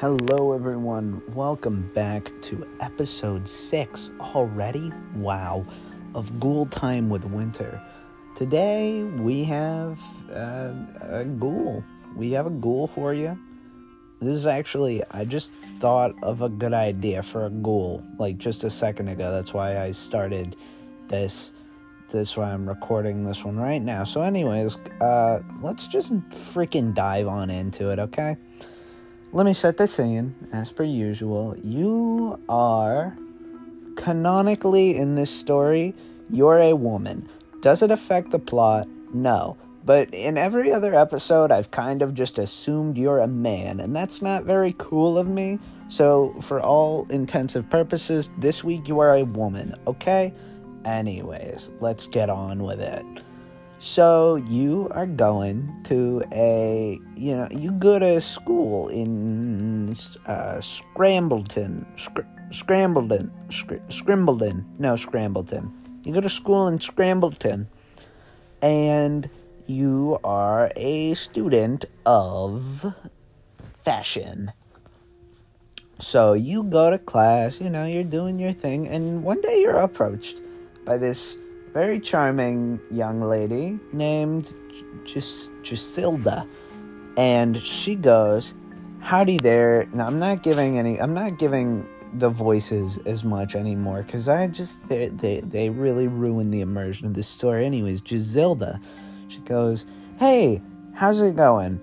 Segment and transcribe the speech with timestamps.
[0.00, 1.20] Hello, everyone.
[1.34, 4.92] Welcome back to episode six already.
[5.16, 5.66] Wow,
[6.14, 7.82] of Ghoul Time with Winter.
[8.36, 9.98] Today we have
[10.32, 10.72] uh,
[11.02, 11.82] a ghoul.
[12.14, 13.36] We have a ghoul for you.
[14.20, 18.62] This is actually, I just thought of a good idea for a ghoul like just
[18.62, 19.32] a second ago.
[19.32, 20.54] That's why I started
[21.08, 21.52] this.
[22.10, 24.04] This why I'm recording this one right now.
[24.04, 28.36] So, anyways, uh, let's just freaking dive on into it, okay?
[29.30, 31.54] Let me set the scene, as per usual.
[31.62, 33.14] You are
[33.94, 35.94] canonically in this story,
[36.30, 37.28] you're a woman.
[37.60, 38.88] Does it affect the plot?
[39.12, 39.58] No.
[39.84, 44.22] But in every other episode, I've kind of just assumed you're a man, and that's
[44.22, 45.58] not very cool of me.
[45.90, 50.32] So, for all intensive purposes, this week you are a woman, okay?
[50.86, 53.04] Anyways, let's get on with it.
[53.80, 59.94] So you are going to a, you know, you go to school in
[60.26, 63.74] uh, Scrambleton, Scr- Scrambleton, Scr-
[64.78, 65.72] no, Scrambleton.
[66.02, 67.68] You go to school in Scrambleton,
[68.60, 69.30] and
[69.66, 72.94] you are a student of
[73.84, 74.52] fashion.
[76.00, 79.76] So you go to class, you know, you're doing your thing, and one day you're
[79.76, 80.38] approached
[80.84, 81.38] by this
[81.72, 84.54] very charming young lady named
[85.04, 86.46] Gis- Gisilda.
[87.16, 88.54] And she goes,
[89.00, 89.88] Howdy there.
[89.92, 94.46] Now, I'm not giving any, I'm not giving the voices as much anymore because I
[94.48, 97.64] just, they, they, they really ruin the immersion of this story.
[97.64, 98.80] Anyways, Gisilda,
[99.28, 99.86] she goes,
[100.18, 100.62] Hey,
[100.94, 101.80] how's it going?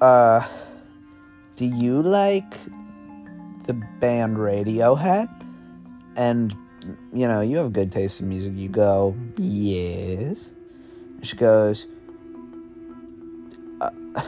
[0.00, 0.46] Uh,
[1.56, 2.54] do you like
[3.66, 5.28] the band Radiohead?
[6.16, 6.56] And
[7.12, 8.52] you know, you have good taste in music.
[8.54, 10.50] You go, yes.
[11.22, 11.86] She goes,
[13.80, 13.90] uh,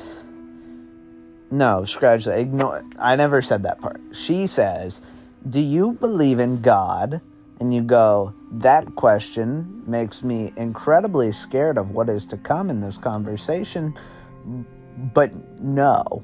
[1.50, 2.38] no, scratch that.
[2.38, 2.84] Ignore.
[2.98, 4.00] I never said that part.
[4.12, 5.00] She says,
[5.48, 7.20] do you believe in God?
[7.58, 12.80] And you go, that question makes me incredibly scared of what is to come in
[12.80, 13.96] this conversation.
[15.14, 16.22] But no.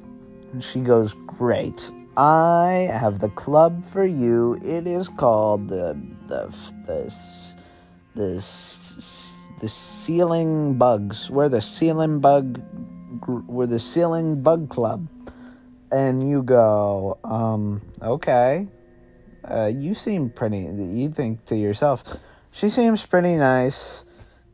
[0.51, 1.91] And she goes, great.
[2.15, 4.59] I have the club for you.
[4.63, 5.97] It is called the
[6.27, 6.53] the
[6.85, 7.13] the
[8.13, 8.35] the
[9.59, 11.31] the ceiling bugs.
[11.31, 12.61] We're the ceiling bug.
[13.27, 15.07] We're the ceiling bug club.
[15.91, 18.67] And you go, um, okay.
[19.43, 20.59] Uh, you seem pretty.
[20.59, 22.03] You think to yourself,
[22.51, 24.05] she seems pretty nice.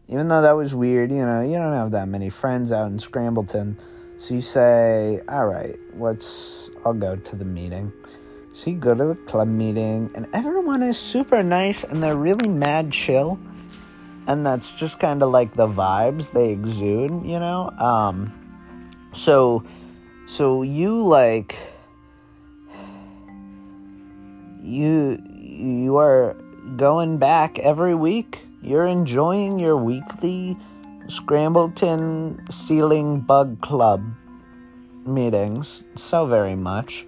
[0.08, 3.00] Even though that was weird, you know, you don't have that many friends out in
[3.00, 3.78] Scrambleton.
[4.19, 7.94] So you say, all right, let's, I'll go to the meeting.
[8.53, 12.50] So you go to the club meeting, and everyone is super nice and they're really
[12.50, 13.40] mad chill.
[14.28, 17.69] And that's just kind of like the vibes they exude, you know?
[17.79, 18.34] Um,
[19.13, 19.63] so,
[20.25, 21.56] so you like,
[24.62, 26.35] you, you are
[26.75, 28.41] going back every week.
[28.62, 30.58] You're enjoying your weekly
[31.09, 34.03] Scrambleton Ceiling Bug Club
[35.06, 37.08] meetings so very much.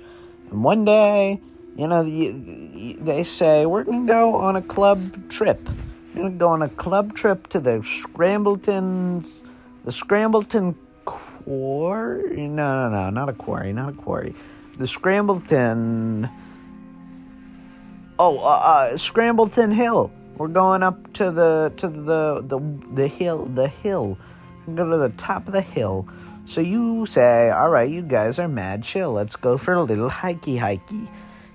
[0.50, 1.39] And one day,
[1.75, 5.69] you know, they say, we're going to go on a club trip.
[6.13, 9.44] We're going to go on a club trip to the Scrambletons,
[9.85, 10.75] the Scrambleton
[11.06, 12.47] Quarry.
[12.47, 14.33] No, no, no, not a quarry, not a quarry.
[14.78, 16.29] The Scrambleton.
[18.18, 20.12] Oh, uh, uh, Scrambleton Hill.
[20.41, 22.59] We're going up to the to the the
[22.96, 24.18] the hill the hill.
[24.74, 26.07] Go to the top of the hill.
[26.46, 29.12] So you say, all right, you guys are mad chill.
[29.13, 31.07] Let's go for a little hikey hikey.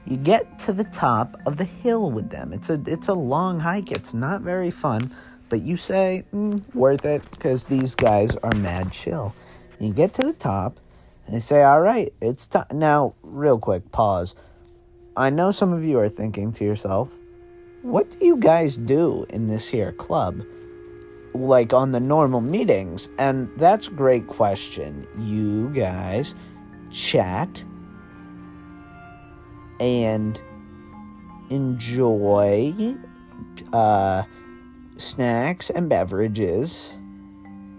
[0.04, 2.52] You get to the top of the hill with them.
[2.52, 3.90] It's a it's a long hike.
[3.90, 5.10] It's not very fun,
[5.48, 9.34] but you say mm, worth it because these guys are mad chill.
[9.80, 10.78] You get to the top
[11.26, 12.66] and they say, all right, it's time.
[12.72, 14.36] Now, real quick, pause.
[15.16, 17.12] I know some of you are thinking to yourself,
[17.86, 20.44] what do you guys do in this here club?
[21.34, 23.08] Like on the normal meetings?
[23.16, 25.06] And that's a great question.
[25.16, 26.34] You guys
[26.90, 27.64] chat
[29.78, 30.40] and
[31.48, 32.96] enjoy
[33.72, 34.24] uh,
[34.96, 36.92] snacks and beverages.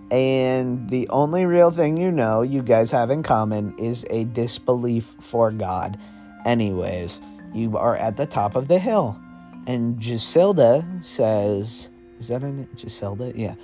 [0.10, 5.18] And the only real thing you know you guys have in common is a disbelief
[5.20, 6.00] for God.
[6.46, 7.20] Anyways,
[7.54, 9.20] you are at the top of the hill.
[9.68, 12.69] And Giselda says, Is that her name?
[12.78, 13.34] Giselda?
[13.36, 13.56] Yeah.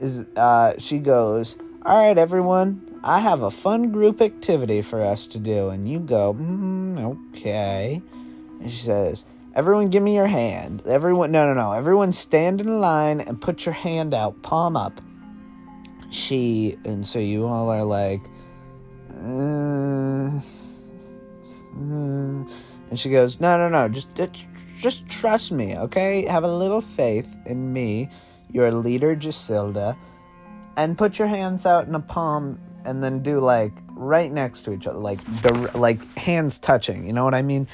[0.00, 5.38] Is uh she goes, Alright everyone, I have a fun group activity for us to
[5.38, 5.68] do.
[5.68, 8.00] And you go, mm, okay.
[8.60, 10.82] And she says, Everyone give me your hand.
[10.86, 11.72] Everyone no no no.
[11.72, 14.98] Everyone stand in a line and put your hand out, palm up.
[16.10, 18.22] She and so you all are like
[19.10, 20.40] uh,
[21.76, 22.50] mm.
[22.90, 24.49] and she goes, "No, no, no, just just
[25.08, 26.26] trust me, okay?
[26.26, 28.08] Have a little faith in me,
[28.50, 29.96] your leader, Gisilda,
[30.76, 34.72] and put your hands out in a palm, and then do like right next to
[34.72, 35.20] each other, like
[35.74, 37.06] like hands touching.
[37.06, 37.68] You know what I mean?"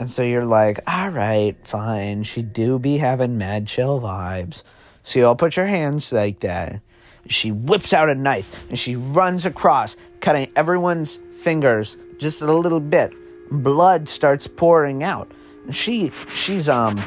[0.00, 2.24] And so you're like, all right, fine.
[2.24, 4.62] She do be having mad chill vibes.
[5.02, 6.80] So you all put your hands like that.
[7.28, 12.80] She whips out a knife and she runs across, cutting everyone's fingers just a little
[12.80, 13.12] bit.
[13.50, 15.30] Blood starts pouring out.
[15.70, 17.00] She she's um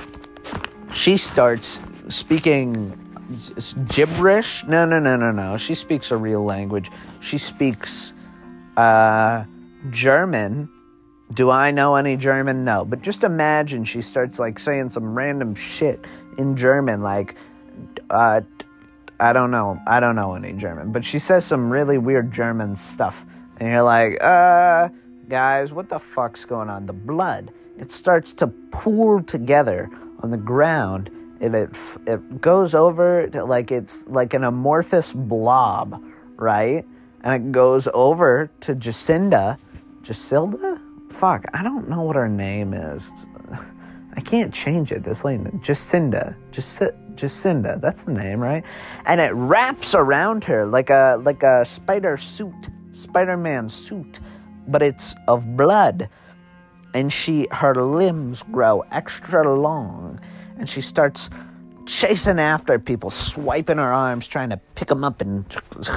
[0.93, 1.79] she starts
[2.09, 2.97] speaking
[3.87, 4.63] gibberish.
[4.65, 5.57] No, no, no, no, no.
[5.57, 6.89] She speaks a real language.
[7.19, 8.13] She speaks
[8.77, 9.45] uh
[9.89, 10.69] German
[11.33, 12.63] do I know any German?
[12.63, 12.85] No.
[12.85, 16.05] But just imagine she starts like saying some random shit
[16.37, 17.35] in German, like,
[18.09, 18.41] uh,
[19.19, 19.79] I don't know.
[19.87, 20.91] I don't know any German.
[20.91, 23.25] But she says some really weird German stuff.
[23.57, 24.89] And you're like, uh,
[25.29, 26.85] guys, what the fuck's going on?
[26.85, 29.89] The blood, it starts to pool together
[30.19, 31.09] on the ground.
[31.41, 31.77] And it,
[32.07, 36.01] it goes over to like it's like an amorphous blob,
[36.37, 36.85] right?
[37.21, 39.57] And it goes over to Jacinda.
[40.03, 40.81] Jacinda?
[41.13, 43.13] fuck, I don't know what her name is.
[44.15, 45.03] I can't change it.
[45.03, 48.63] This lady, Jacinda, Jac- Jacinda, that's the name, right?
[49.05, 54.19] And it wraps around her like a like a spider suit, Spider-Man suit,
[54.67, 56.09] but it's of blood.
[56.93, 60.19] And she, her limbs grow extra long,
[60.57, 61.29] and she starts
[61.85, 65.45] chasing after people, swiping her arms, trying to pick them up and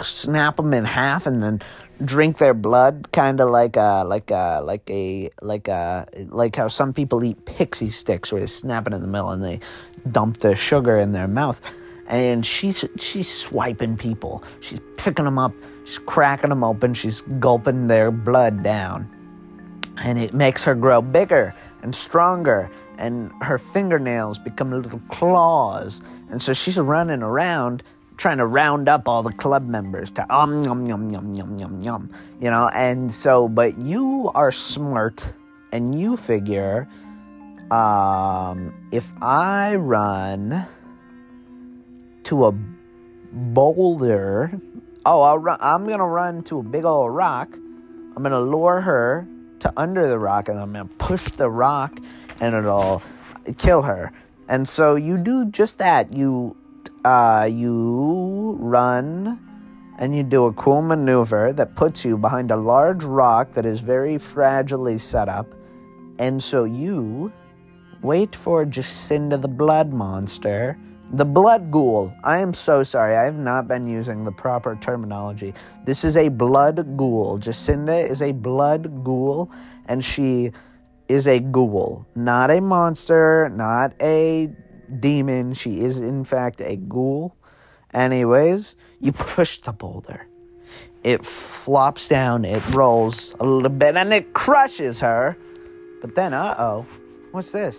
[0.03, 1.61] snap them in half, and then
[2.05, 6.07] drink their blood, kind of uh, uh, like a like a like a like a
[6.29, 9.43] like how some people eat pixie sticks where they snap it in the middle and
[9.43, 9.61] they
[10.11, 11.61] dump the sugar in their mouth.
[12.09, 14.45] And she's she's swiping people.
[14.61, 15.53] She's picking them up.
[15.85, 16.95] She's cracking them open.
[16.95, 19.11] She's gulping their blood down,
[19.99, 26.01] and it makes her grow bigger and stronger and her fingernails become little claws.
[26.31, 27.83] And so she's running around
[28.17, 31.81] trying to round up all the club members to um yum yum yum yum yum
[31.81, 32.11] yum.
[32.41, 35.25] You know, and so but you are smart
[35.73, 36.89] and you figure
[37.71, 40.67] um if I run
[42.25, 42.53] to a
[43.33, 44.51] boulder
[45.05, 47.55] oh I'll run I'm gonna run to a big old rock.
[48.17, 49.29] I'm gonna lure her
[49.61, 51.99] to under the rock and I'm gonna push the rock
[52.41, 53.03] and it'll
[53.59, 54.13] kill her.
[54.49, 56.13] And so you do just that.
[56.13, 56.57] You
[57.05, 59.41] uh, you run
[59.99, 63.81] and you do a cool maneuver that puts you behind a large rock that is
[63.81, 65.47] very fragilely set up.
[66.19, 67.33] And so you
[68.03, 70.79] wait for Jacinda the Blood Monster,
[71.13, 72.13] the Blood Ghoul.
[72.25, 75.55] I am so sorry, I have not been using the proper terminology.
[75.85, 77.39] This is a Blood Ghoul.
[77.39, 79.51] Jacinda is a Blood Ghoul,
[79.87, 80.53] and she
[81.09, 84.51] is a ghoul, not a monster, not a
[84.99, 85.55] demon.
[85.55, 87.37] She is, in fact, a ghoul.
[87.95, 90.27] Anyways, you push the boulder.
[91.05, 95.37] It flops down, it rolls a little bit, and it crushes her.
[96.01, 96.87] But then, uh oh,
[97.31, 97.79] what's this?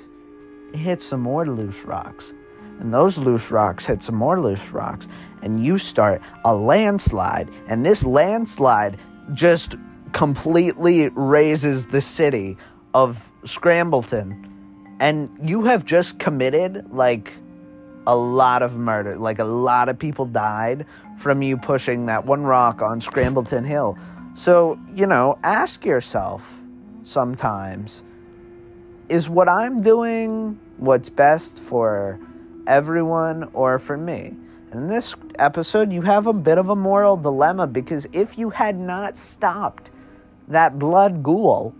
[0.73, 2.31] It hits some more loose rocks.
[2.79, 5.07] And those loose rocks hit some more loose rocks.
[5.41, 7.51] And you start a landslide.
[7.67, 8.97] And this landslide
[9.33, 9.75] just
[10.13, 12.57] completely razes the city
[12.93, 14.49] of Scrambleton,
[14.99, 17.33] and you have just committed like
[18.07, 19.15] a lot of murder.
[19.15, 20.85] Like a lot of people died
[21.17, 23.97] from you pushing that one rock on Scrambleton Hill.
[24.33, 26.61] So, you know, ask yourself
[27.03, 28.03] sometimes
[29.09, 32.19] is what I'm doing what's best for
[32.67, 34.35] everyone or for me?
[34.73, 38.77] In this episode, you have a bit of a moral dilemma because if you had
[38.77, 39.91] not stopped
[40.49, 41.73] that blood ghoul,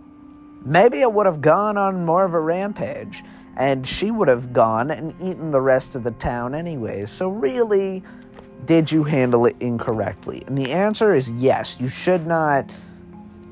[0.64, 3.22] maybe it would have gone on more of a rampage
[3.56, 7.04] and she would have gone and eaten the rest of the town anyway.
[7.06, 8.02] So, really,
[8.64, 10.42] did you handle it incorrectly?
[10.46, 11.78] And the answer is yes.
[11.80, 12.70] You should not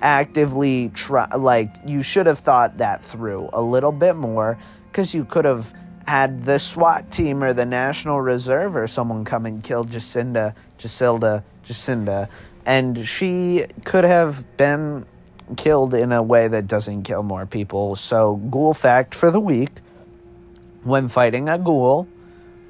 [0.03, 4.59] actively try, like, you should have thought that through a little bit more
[4.91, 5.75] because you could have
[6.07, 11.43] had the SWAT team or the National Reserve or someone come and kill Jacinda, Jacinda,
[11.65, 12.29] Jacinda,
[12.65, 15.05] and she could have been
[15.57, 17.97] killed in a way that doesn't kill more people.
[17.97, 19.71] So, ghoul fact for the week
[20.83, 22.09] when fighting a ghoul,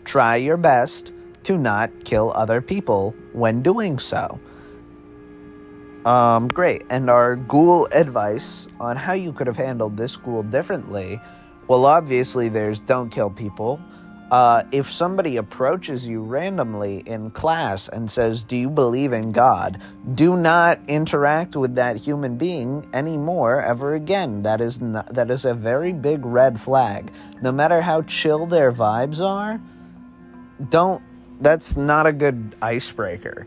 [0.05, 1.13] try your best
[1.45, 4.41] to not kill other people when doing so.
[6.07, 6.85] Um, great.
[6.89, 11.21] And our ghoul advice on how you could have handled this ghoul differently
[11.69, 13.81] well, obviously, there's don't kill people.
[14.31, 19.81] Uh, if somebody approaches you randomly in class and says, Do you believe in God?
[20.15, 24.43] do not interact with that human being anymore ever again.
[24.43, 27.13] That is, not, that is a very big red flag.
[27.41, 29.61] No matter how chill their vibes are,
[30.71, 31.03] don't,
[31.41, 33.47] that's not a good icebreaker.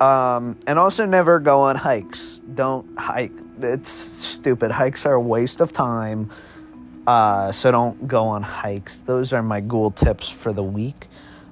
[0.00, 2.40] Um, and also never go on hikes.
[2.54, 3.32] Don't hike.
[3.60, 4.70] It's stupid.
[4.70, 6.30] Hikes are a waste of time.
[7.06, 9.00] Uh, so don't go on hikes.
[9.00, 11.08] Those are my ghoul tips for the week.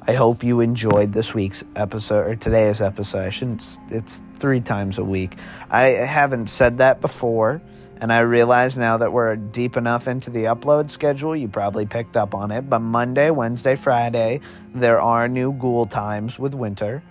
[0.06, 3.24] I hope you enjoyed this week's episode or today's episode.
[3.24, 5.36] I shouldn't, it's three times a week.
[5.70, 7.60] I haven't said that before,
[8.00, 12.16] and I realize now that we're deep enough into the upload schedule, you probably picked
[12.16, 12.70] up on it.
[12.70, 14.40] But Monday, Wednesday, Friday,
[14.74, 17.02] there are new ghoul times with winter.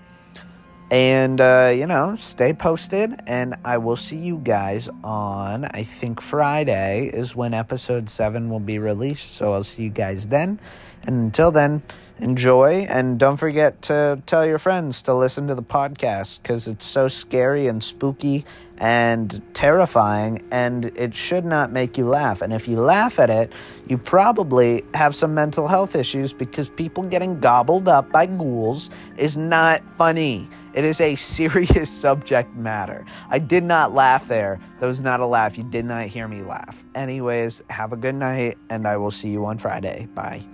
[0.91, 3.22] And, uh, you know, stay posted.
[3.27, 8.60] And I will see you guys on, I think Friday is when episode 7 will
[8.60, 9.34] be released.
[9.34, 10.60] So I'll see you guys then.
[11.03, 11.84] And until then,
[12.19, 12.88] enjoy.
[12.89, 17.07] And don't forget to tell your friends to listen to the podcast because it's so
[17.07, 18.45] scary and spooky
[18.77, 20.41] and terrifying.
[20.51, 22.41] And it should not make you laugh.
[22.41, 23.51] And if you laugh at it,
[23.88, 29.38] you probably have some mental health issues because people getting gobbled up by ghouls is
[29.38, 30.47] not funny.
[30.73, 33.05] It is a serious subject matter.
[33.29, 34.59] I did not laugh there.
[34.79, 35.57] That was not a laugh.
[35.57, 36.83] You did not hear me laugh.
[36.95, 40.07] Anyways, have a good night, and I will see you on Friday.
[40.13, 40.45] Bye.